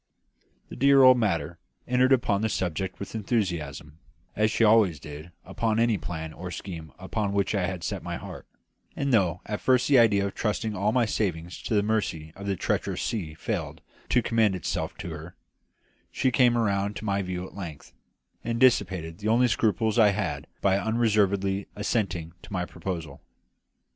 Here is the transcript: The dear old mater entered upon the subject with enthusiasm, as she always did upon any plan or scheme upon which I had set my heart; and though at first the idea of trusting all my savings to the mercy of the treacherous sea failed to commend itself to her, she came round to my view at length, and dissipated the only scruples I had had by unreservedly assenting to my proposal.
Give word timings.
The 0.69 0.75
dear 0.75 1.03
old 1.03 1.19
mater 1.19 1.59
entered 1.87 2.11
upon 2.11 2.41
the 2.41 2.49
subject 2.49 2.97
with 2.99 3.13
enthusiasm, 3.13 3.99
as 4.35 4.49
she 4.49 4.63
always 4.63 4.99
did 4.99 5.31
upon 5.45 5.77
any 5.79 5.99
plan 5.99 6.33
or 6.33 6.49
scheme 6.49 6.91
upon 6.97 7.33
which 7.33 7.53
I 7.53 7.67
had 7.67 7.83
set 7.83 8.01
my 8.01 8.17
heart; 8.17 8.47
and 8.95 9.13
though 9.13 9.41
at 9.45 9.61
first 9.61 9.87
the 9.87 9.99
idea 9.99 10.25
of 10.25 10.33
trusting 10.33 10.75
all 10.75 10.91
my 10.91 11.05
savings 11.05 11.61
to 11.61 11.75
the 11.75 11.83
mercy 11.83 12.33
of 12.35 12.47
the 12.47 12.55
treacherous 12.55 13.03
sea 13.03 13.35
failed 13.35 13.79
to 14.09 14.23
commend 14.23 14.55
itself 14.55 14.97
to 14.97 15.11
her, 15.11 15.35
she 16.11 16.31
came 16.31 16.57
round 16.57 16.95
to 16.95 17.05
my 17.05 17.21
view 17.21 17.45
at 17.45 17.53
length, 17.53 17.93
and 18.43 18.59
dissipated 18.59 19.19
the 19.19 19.27
only 19.27 19.47
scruples 19.47 19.99
I 19.99 20.09
had 20.09 20.15
had 20.15 20.47
by 20.61 20.79
unreservedly 20.79 21.67
assenting 21.75 22.33
to 22.41 22.51
my 22.51 22.65
proposal. 22.65 23.21